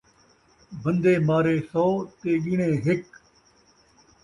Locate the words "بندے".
0.81-1.13